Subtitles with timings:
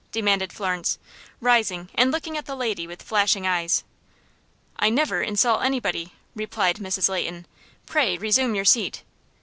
[0.11, 0.97] demanded Florence,
[1.41, 3.83] rising and looking at the lady with flashing eyes.
[4.79, 7.07] "I never insult anybody," replied Mrs.
[7.07, 7.45] Leighton.
[7.85, 9.03] "Pray, resume your seat."